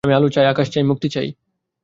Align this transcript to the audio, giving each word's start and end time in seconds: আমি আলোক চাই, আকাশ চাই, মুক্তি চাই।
আমি 0.03 0.13
আলোক 0.13 0.31
চাই, 0.31 0.45
আকাশ 0.45 0.67
চাই, 0.69 0.83
মুক্তি 0.83 1.07
চাই। 1.09 1.27